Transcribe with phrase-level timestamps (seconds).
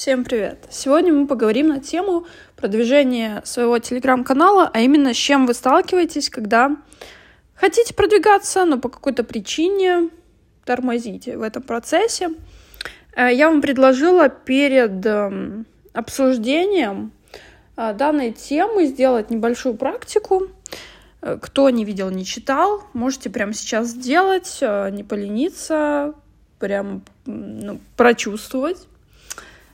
[0.00, 0.66] Всем привет!
[0.70, 2.24] Сегодня мы поговорим на тему
[2.56, 6.74] продвижения своего телеграм-канала, а именно с чем вы сталкиваетесь, когда
[7.54, 10.08] хотите продвигаться, но по какой-то причине
[10.64, 12.30] тормозите в этом процессе.
[13.14, 17.12] Э, я вам предложила перед эм, обсуждением
[17.76, 20.44] э, данной темы сделать небольшую практику.
[21.20, 26.14] Э, кто не видел, не читал, можете прямо сейчас сделать, не полениться,
[26.58, 28.86] прям ну, прочувствовать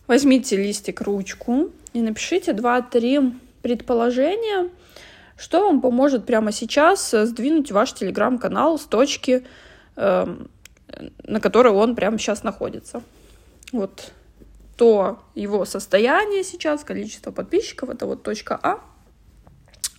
[0.06, 4.70] Возьмите листик, ручку и напишите 2-3 предположения,
[5.36, 9.44] что вам поможет прямо сейчас сдвинуть ваш телеграм-канал с точки,
[9.96, 10.36] э,
[11.24, 13.02] на которой он прямо сейчас находится.
[13.72, 14.12] Вот
[14.76, 18.80] то его состояние сейчас, количество подписчиков, это вот точка А.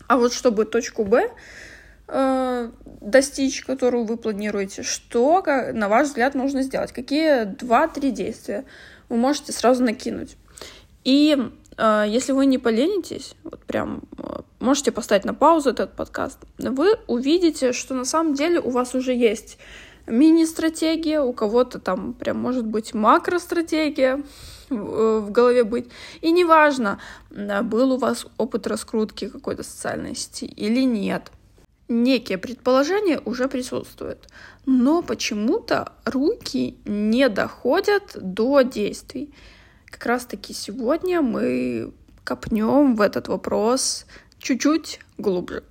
[0.07, 1.29] А вот чтобы точку Б
[2.07, 2.71] э,
[3.09, 5.43] достичь, которую вы планируете, что,
[5.73, 6.91] на ваш взгляд, нужно сделать?
[6.91, 8.65] Какие два-три действия?
[9.09, 10.37] вы можете сразу накинуть.
[11.03, 11.37] И
[11.77, 16.97] э, если вы не поленитесь, вот прям э, можете поставить на паузу этот подкаст, вы
[17.07, 19.57] увидите, что на самом деле у вас уже есть
[20.05, 24.23] мини-стратегия, у кого-то там прям может быть макро-стратегия
[24.69, 25.87] в, э, голове быть.
[26.21, 26.99] И неважно,
[27.29, 31.31] был у вас опыт раскрутки какой-то социальной сети или нет.
[31.87, 34.27] Некие предположения уже присутствуют
[34.67, 39.33] но почему-то руки не доходят до действий.
[39.85, 41.93] Как раз-таки сегодня мы
[42.25, 44.05] копнем в этот вопрос
[44.39, 45.63] чуть-чуть глубже.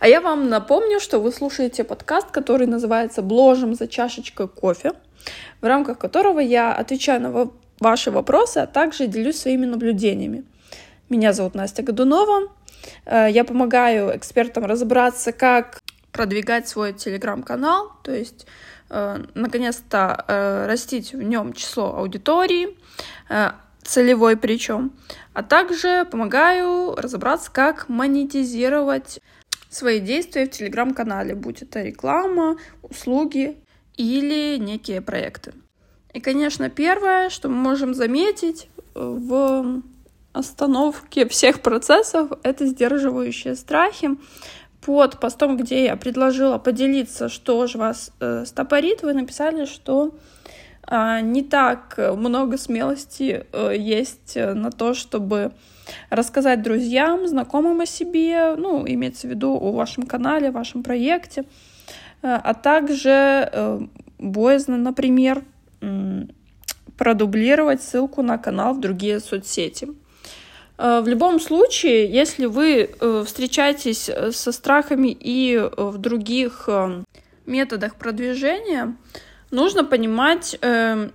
[0.00, 4.92] А я вам напомню, что вы слушаете подкаст, который называется «Бложим за чашечкой кофе»,
[5.60, 10.44] в рамках которого я отвечаю на ваши вопросы, а также делюсь своими наблюдениями.
[11.12, 12.48] Меня зовут Настя Годунова.
[13.04, 15.78] Э, я помогаю экспертам разобраться, как
[16.10, 18.46] продвигать свой телеграм-канал, то есть
[18.88, 22.78] э, наконец-то э, растить в нем число аудитории,
[23.82, 24.92] целевой причем,
[25.34, 29.20] а также помогаю разобраться, как монетизировать
[29.68, 33.58] свои действия в телеграм-канале, будь это реклама, услуги
[33.98, 35.52] или некие проекты.
[36.14, 39.82] И, конечно, первое, что мы можем заметить в
[40.32, 44.10] остановке всех процессов, это сдерживающие страхи,
[44.80, 50.12] под постом, где я предложила поделиться, что же вас э, стопорит, вы написали, что
[50.88, 55.52] э, не так много смелости э, есть на то, чтобы
[56.10, 61.44] рассказать друзьям, знакомым о себе, ну, имеется в виду о вашем канале, вашем проекте, э,
[62.22, 63.80] а также э,
[64.18, 65.44] боязно, например,
[65.80, 66.22] э,
[66.96, 69.88] продублировать ссылку на канал в другие соцсети.
[70.78, 76.68] Э, в любом случае, если вы э, встречаетесь э, со страхами и в других
[77.46, 78.96] методах продвижения,
[79.50, 80.58] нужно понимать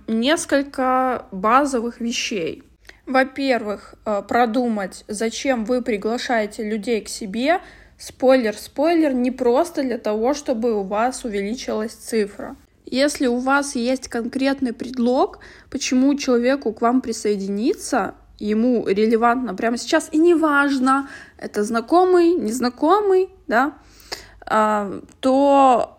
[0.06, 2.62] несколько базовых вещей.
[3.06, 3.94] Во-первых,
[4.28, 7.60] продумать, зачем вы приглашаете людей к себе.
[7.98, 12.56] Спойлер, спойлер, не просто для того, чтобы у вас увеличилась цифра.
[12.84, 15.40] Если у вас есть конкретный предлог,
[15.70, 19.54] почему человеку к вам присоединиться, ему релевантно.
[19.54, 23.74] Прямо сейчас, и неважно, это знакомый, незнакомый, да,
[24.40, 25.98] а, то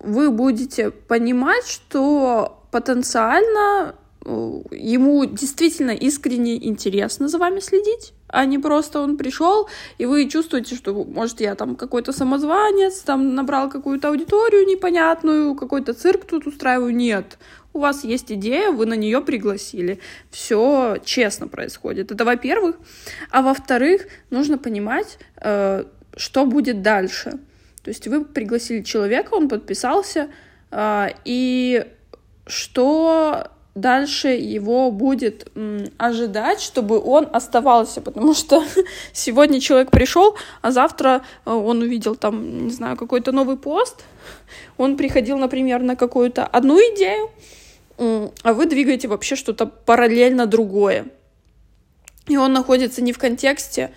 [0.00, 8.58] вы будете понимать, что потенциально э, ему действительно искренне интересно за вами следить, а не
[8.58, 14.08] просто он пришел, и вы чувствуете, что, может, я там какой-то самозванец, там набрал какую-то
[14.08, 16.94] аудиторию непонятную, какой-то цирк тут устраиваю.
[16.94, 17.38] Нет,
[17.72, 20.00] у вас есть идея, вы на нее пригласили.
[20.30, 22.10] Все честно происходит.
[22.10, 22.76] Это во-первых.
[23.30, 25.84] А во-вторых, нужно понимать, э,
[26.16, 27.38] что будет дальше.
[27.84, 30.28] То есть вы пригласили человека, он подписался,
[30.72, 31.86] э, и
[32.46, 35.50] что дальше его будет
[35.98, 38.64] ожидать, чтобы он оставался, потому что
[39.12, 44.04] сегодня человек пришел, а завтра э, он увидел там, не знаю, какой-то новый пост,
[44.76, 47.30] он приходил, например, на какую-то одну идею,
[47.96, 51.06] а вы двигаете вообще что-то параллельно другое.
[52.26, 53.92] И он находится не в контексте,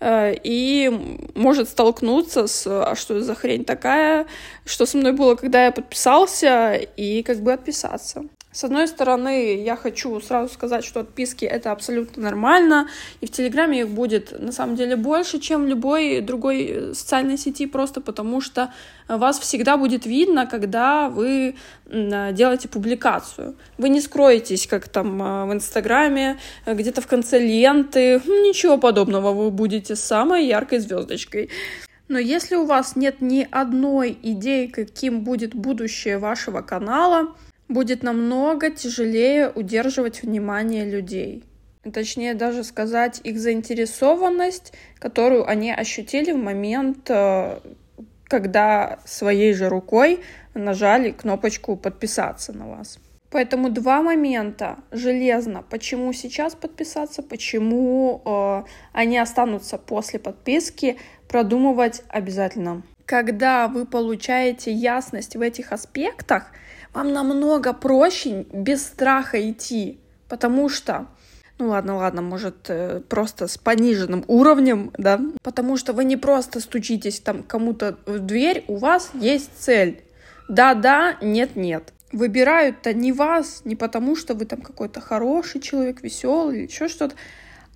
[0.00, 0.90] э, и
[1.34, 4.26] может столкнуться с «а что за хрень такая?»,
[4.64, 8.24] что со мной было, когда я подписался, и как бы отписаться.
[8.52, 12.88] С одной стороны, я хочу сразу сказать, что отписки это абсолютно нормально,
[13.22, 17.38] и в Телеграме их будет на самом деле больше, чем в любой другой э, социальной
[17.38, 18.70] сети, просто потому что
[19.08, 21.56] вас всегда будет видно, когда вы
[21.86, 23.56] э, делаете публикацию.
[23.78, 29.50] Вы не скроетесь, как там э, в Инстаграме, где-то в конце ленты, ничего подобного, вы
[29.50, 31.48] будете самой яркой звездочкой.
[32.08, 37.34] Но если у вас нет ни одной идеи, каким будет будущее вашего канала,
[37.72, 41.44] будет намного тяжелее удерживать внимание людей.
[41.92, 47.58] точнее даже сказать их заинтересованность, которую они ощутили в момент, э,
[48.24, 50.20] когда своей же рукой
[50.54, 52.98] нажали кнопочку подписаться на вас.
[53.32, 55.64] Поэтому два момента железно.
[55.68, 60.98] Почему сейчас подписаться, почему э, они останутся после подписки,
[61.28, 62.82] продумывать обязательно.
[63.06, 66.48] Когда вы получаете ясность в этих аспектах,
[66.92, 69.98] вам намного проще без страха идти,
[70.28, 71.06] потому что
[71.58, 76.60] ну ладно, ладно, может, э, просто с пониженным уровнем, да, потому что вы не просто
[76.60, 80.02] стучитесь там кому-то в дверь, у вас есть цель.
[80.48, 86.66] Да-да, нет-нет выбирают-то не вас, не потому что вы там какой-то хороший человек, веселый или
[86.66, 87.14] еще что-то,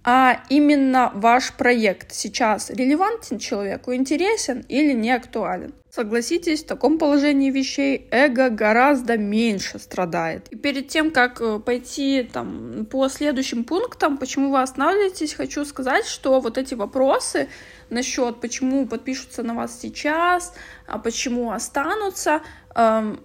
[0.08, 5.74] а именно ваш проект сейчас релевантен человеку, интересен или не актуален.
[5.90, 10.46] Согласитесь, в таком положении вещей эго гораздо меньше страдает.
[10.50, 16.06] И перед тем, как э, пойти там, по следующим пунктам, почему вы останавливаетесь, хочу сказать,
[16.06, 17.48] что вот эти вопросы
[17.90, 20.52] насчет, почему подпишутся на вас сейчас,
[20.86, 22.42] а почему останутся,
[22.76, 23.18] эм,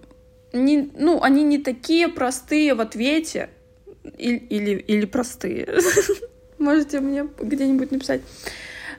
[0.52, 3.50] не, ну, они не такие простые в ответе,
[4.18, 5.68] или, или, или простые.
[6.58, 8.20] Можете мне где-нибудь написать.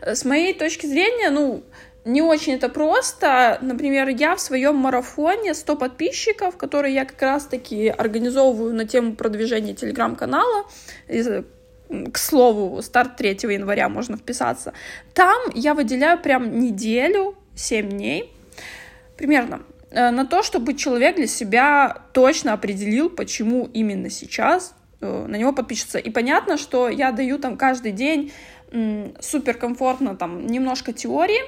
[0.01, 1.63] С моей точки зрения, ну,
[2.05, 3.57] не очень это просто.
[3.61, 9.73] Например, я в своем марафоне 100 подписчиков, которые я как раз-таки организовываю на тему продвижения
[9.73, 10.65] телеграм-канала,
[11.07, 14.73] к слову, старт 3 января можно вписаться.
[15.13, 18.33] Там я выделяю прям неделю, 7 дней,
[19.15, 19.61] примерно
[19.93, 25.99] на то, чтобы человек для себя точно определил, почему именно сейчас э, на него подпишется.
[25.99, 28.31] И понятно, что я даю там каждый день
[29.19, 31.41] супер комфортно там немножко теории,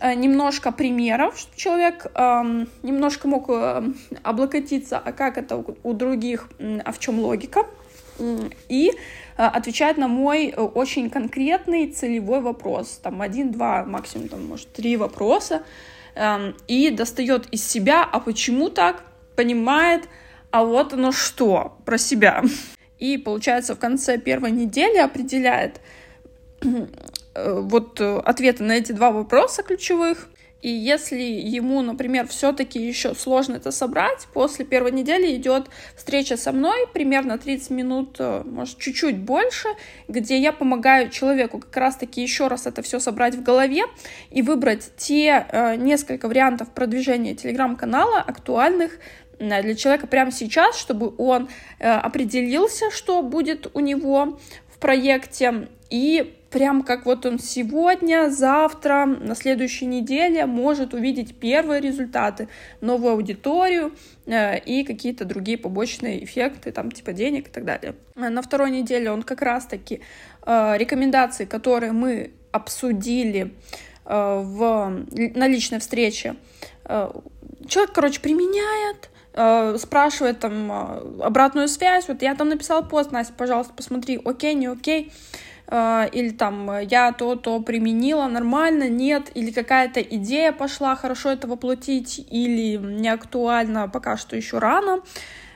[0.00, 3.50] э, немножко примеров, чтобы человек э, немножко мог
[4.22, 6.48] облокотиться, а как это у других,
[6.84, 7.66] а в чем логика,
[8.68, 8.92] и
[9.36, 15.62] отвечать на мой очень конкретный целевой вопрос, там один, два, максимум там может три вопроса,
[16.14, 19.04] эм, и достает из себя, а почему так,
[19.36, 20.08] понимает,
[20.50, 22.42] а вот оно что, про себя.
[22.98, 25.80] И, получается, в конце первой недели определяет
[26.62, 30.28] э, вот э, ответы на эти два вопроса ключевых,
[30.62, 35.66] и если ему, например, все-таки еще сложно это собрать, после первой недели идет
[35.96, 39.68] встреча со мной, примерно 30 минут, э, может, чуть-чуть больше,
[40.06, 43.82] где я помогаю человеку как раз-таки еще раз это все собрать в голове
[44.30, 49.00] и выбрать те э, несколько вариантов продвижения телеграм-канала актуальных
[49.40, 51.48] э, для человека прямо сейчас, чтобы он
[51.80, 54.38] э, определился, что будет у него
[54.68, 61.80] в проекте, и прям как вот он сегодня, завтра, на следующей неделе может увидеть первые
[61.80, 62.48] результаты,
[62.80, 63.92] новую аудиторию
[64.26, 67.94] э, и какие-то другие побочные эффекты, там типа денег и так далее.
[68.14, 70.02] На второй неделе он как раз-таки
[70.44, 73.54] э, рекомендации, которые мы обсудили
[74.04, 76.36] э, в, на личной встрече,
[77.68, 79.08] человек, короче, применяет,
[79.80, 85.12] спрашивает там обратную связь, вот я там написал пост, Настя, пожалуйста, посмотри, окей, не окей,
[86.12, 92.18] или там э, я то-то применила нормально, нет, или какая-то идея пошла, хорошо это воплотить,
[92.30, 95.00] или не актуально, пока что еще рано.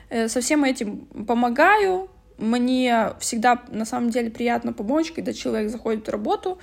[0.09, 2.09] Э, со всем этим помогаю.
[2.39, 6.57] Мне всегда на самом деле приятно помочь, когда человек заходит в работу.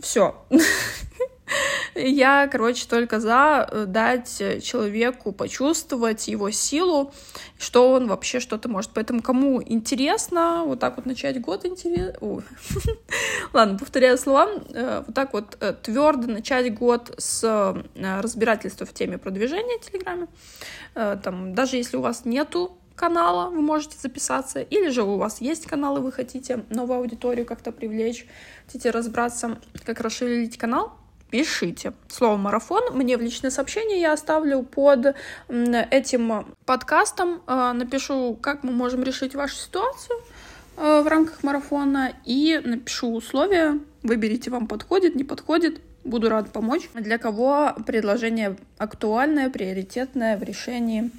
[0.00, 0.34] Все.
[1.94, 7.12] Я, короче, только за э, дать человеку почувствовать его силу,
[7.58, 8.90] что он вообще что-то может.
[8.94, 12.14] Поэтому кому интересно, вот так вот начать год интересно...
[13.52, 14.48] Ладно, повторяю слова.
[14.74, 20.26] Э, вот так вот э, твердо начать год с разбирательства в теме продвижения в Телеграме.
[20.94, 25.66] Там, даже если у вас нету канала, вы можете записаться, или же у вас есть
[25.66, 28.26] канал, и вы хотите новую аудиторию как-то привлечь,
[28.66, 30.92] хотите разбраться, как расширить канал,
[31.34, 31.94] пишите.
[32.06, 35.16] Слово «марафон» мне в личное сообщение я оставлю под
[35.48, 37.42] этим подкастом.
[37.48, 40.16] Э, напишу, как мы можем решить вашу ситуацию
[40.76, 43.80] э, в рамках марафона и напишу условия.
[44.04, 45.80] Выберите, вам подходит, не подходит.
[46.04, 46.88] Буду рад помочь.
[46.94, 51.10] Для кого предложение актуальное, приоритетное в решении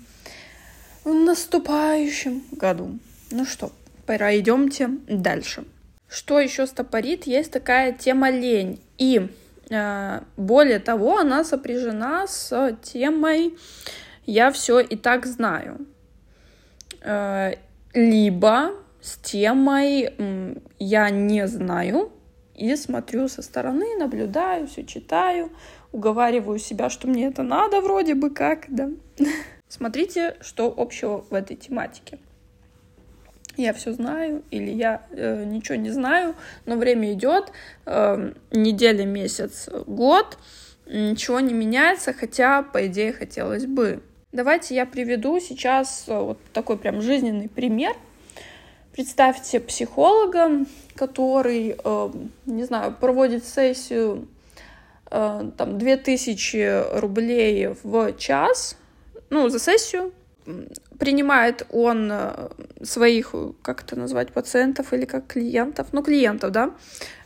[1.03, 2.99] в наступающем году.
[3.31, 3.73] Ну что,
[4.05, 5.65] пора идемте дальше.
[6.07, 7.27] Что еще стопорит?
[7.27, 8.79] Есть такая тема лень.
[8.97, 9.27] И
[9.69, 13.57] более того, она сопряжена с темой
[14.25, 15.85] «я все и так знаю».
[17.01, 17.53] Э,
[17.93, 20.13] либо с темой
[20.79, 22.11] «я не знаю»
[22.55, 25.51] и смотрю со стороны, наблюдаю, все читаю,
[25.91, 28.89] уговариваю себя, что мне это надо вроде бы как, да.
[29.67, 32.19] Смотрите, что общего в этой тематике.
[33.57, 36.35] Я все знаю или я э, ничего не знаю,
[36.65, 37.51] но время идет,
[37.85, 40.37] э, неделя, месяц, год,
[40.85, 44.01] ничего не меняется, хотя, по идее, хотелось бы.
[44.31, 47.95] Давайте я приведу сейчас э, вот такой прям жизненный пример.
[48.91, 52.09] Представьте психолога, который, э,
[52.45, 54.27] не знаю, проводит сессию
[55.09, 58.77] э, там 2000 рублей в час,
[59.29, 60.13] ну, за сессию,
[60.99, 62.49] принимает он э,
[62.83, 66.71] своих, как это назвать, пациентов или как клиентов, ну, клиентов, да,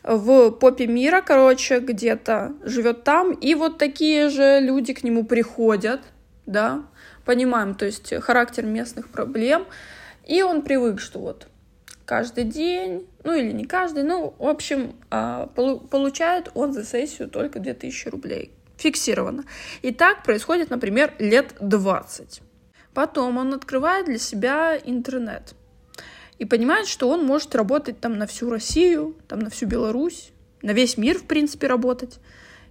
[0.03, 6.01] в попе мира, короче, где-то живет там, и вот такие же люди к нему приходят,
[6.45, 6.83] да,
[7.25, 9.65] понимаем, то есть характер местных проблем,
[10.25, 11.47] и он привык, что вот
[12.05, 15.47] каждый день, ну или не каждый, ну, в общем, а,
[15.91, 18.51] получает он за сессию только 2000 рублей.
[18.77, 19.43] Фиксировано.
[19.81, 22.41] И так происходит, например, лет 20.
[22.93, 25.53] Потом он открывает для себя интернет
[26.39, 30.31] и понимает, что он может работать там на всю Россию, там на всю Беларусь,
[30.61, 32.19] на весь мир, в принципе, работать.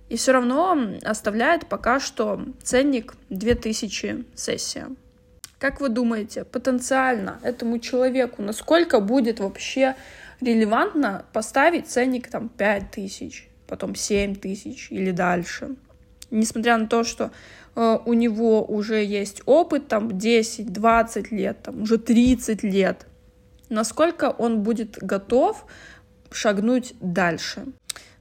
[0.09, 4.89] И все равно оставляет пока что ценник 2000 сессия.
[5.59, 9.97] Как вы думаете, потенциально этому человеку насколько будет вообще
[10.41, 15.77] релевантно поставить ценник там 5000, потом 7000 или дальше?
[16.31, 17.33] Несмотря на то, что
[17.79, 23.07] у него уже есть опыт, там 10-20 лет, там уже 30 лет,
[23.69, 25.65] насколько он будет готов
[26.33, 27.67] шагнуть дальше.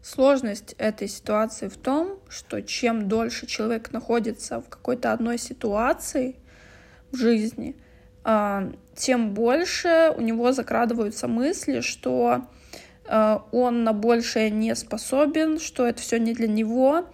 [0.04, 6.36] Сложность этой ситуации в том, что чем дольше человек находится в какой-то одной ситуации
[7.12, 7.76] в жизни,
[8.24, 12.46] э, тем больше у него закрадываются мысли, что
[13.06, 17.08] э, он на большее не способен, что это все не для него,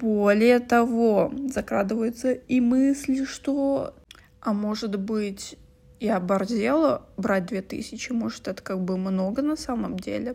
[0.00, 3.94] более того, закрадываются и мысли, что,
[4.40, 5.56] а может быть,
[6.00, 10.34] я оборзела брать 2000, может, это как бы много на самом деле.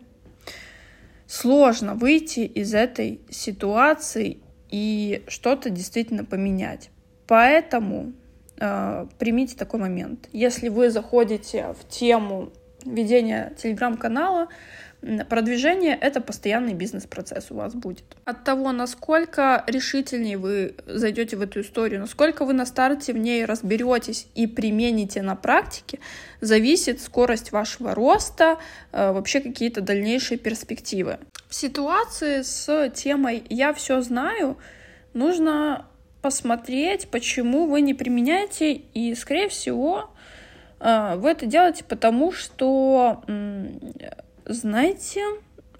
[1.27, 4.37] Сложно выйти из этой ситуации
[4.69, 6.91] и что-то действительно поменять.
[7.25, 8.13] Поэтому
[8.59, 10.29] э, примите такой момент.
[10.31, 12.51] Если вы заходите в тему
[12.85, 14.49] ведения телеграм-канала,
[15.29, 18.03] Продвижение— это постоянный бизнес-процесс у вас будет.
[18.25, 23.45] От того, насколько решительнее вы зайдете в эту историю, насколько вы на старте в ней
[23.45, 25.99] разберетесь и примените на практике,
[26.41, 28.57] зависит скорость вашего роста,
[28.91, 31.19] э, вообще какие-то дальнейшие перспективы.
[31.49, 34.57] В ситуации с темой «я все знаю»
[35.13, 35.85] нужно
[36.23, 40.09] посмотреть, почему вы не применяете, и, скорее всего,
[40.79, 43.21] э, вы это делаете потому, что
[44.45, 45.21] знаете,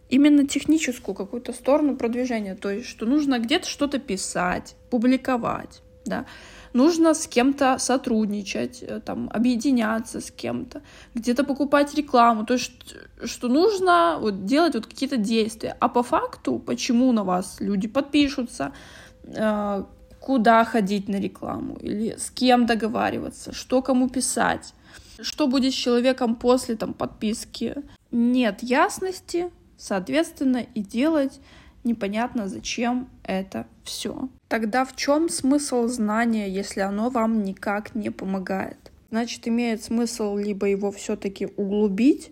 [0.10, 6.25] именно техническую какую-то сторону продвижения, то есть, что нужно где-то что-то писать, публиковать, да,
[6.74, 10.81] нужно с кем-то сотрудничать, э, там, объединяться с кем-то,
[11.15, 15.75] где-то покупать рекламу, то есть, что нужно вот делать вот какие-то действия.
[15.79, 18.74] А по факту, почему на вас люди подпишутся,
[19.24, 19.84] э,
[20.19, 24.74] куда ходить на рекламу, или с кем договариваться, что кому писать,
[25.22, 27.75] что будет с человеком после там, подписки,
[28.12, 31.39] нет ясности, соответственно, и делать
[31.84, 34.29] непонятно зачем это все.
[34.48, 38.91] Тогда в чем смысл знания, если оно вам никак не помогает?
[39.12, 42.31] Значит, имеет смысл либо его все-таки углубить,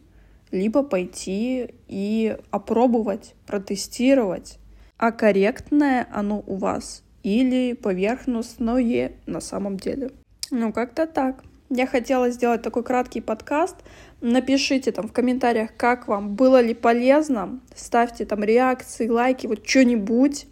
[0.52, 4.60] либо пойти и опробовать, протестировать,
[4.98, 10.12] а корректное оно у вас или поверхностное на самом деле.
[10.52, 11.44] Ну, как-то так.
[11.76, 13.78] Я хотела сделать такой краткий подкаст.
[14.22, 17.60] Напишите там в комментариях, как вам, было ли полезно.
[17.76, 20.46] Ставьте там реакции, лайки, вот что-нибудь.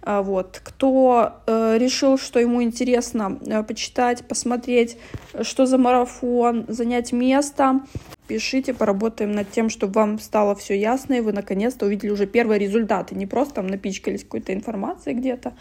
[0.00, 0.60] А, вот.
[0.62, 4.96] Кто э, решил, что ему интересно э, почитать, посмотреть,
[5.42, 7.80] что за марафон, занять место,
[8.28, 12.60] пишите, поработаем над тем, чтобы вам стало все ясно, и вы наконец-то увидели уже первые
[12.60, 13.16] результаты.
[13.16, 15.52] Не просто там напичкались какой-то информацией где-то,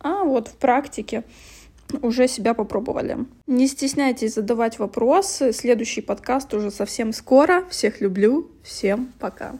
[0.00, 1.24] а вот в практике
[2.02, 3.18] уже себя попробовали.
[3.46, 5.52] Не стесняйтесь задавать вопросы.
[5.52, 7.64] Следующий подкаст уже совсем скоро.
[7.68, 8.50] Всех люблю.
[8.62, 9.58] Всем пока.